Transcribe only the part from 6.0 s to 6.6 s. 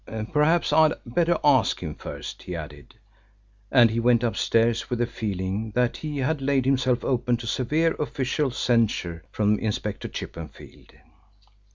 had